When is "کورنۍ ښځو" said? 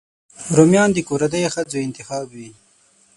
1.09-1.77